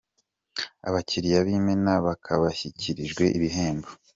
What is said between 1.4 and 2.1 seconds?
b’imena